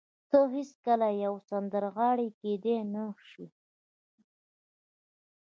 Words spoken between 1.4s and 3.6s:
سندرغاړې کېدای نه شې.